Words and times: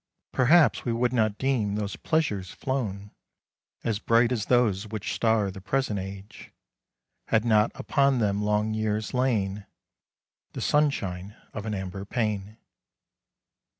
Perhaps 0.31 0.83
we 0.83 0.91
would 0.91 1.13
not 1.13 1.37
deem 1.37 1.75
those 1.75 1.95
pleasures 1.95 2.49
flown 2.49 3.11
As 3.83 3.99
bright 3.99 4.31
as 4.31 4.47
those 4.47 4.87
which 4.87 5.13
star 5.13 5.51
the 5.51 5.61
present 5.61 5.99
age, 5.99 6.51
Had 7.27 7.45
not 7.45 7.71
upon 7.75 8.17
them 8.17 8.41
long 8.41 8.73
years 8.73 9.13
lain 9.13 9.67
The 10.53 10.61
sunshine 10.61 11.35
of 11.53 11.67
an 11.67 11.75
amber 11.75 12.03
pane. 12.03 12.57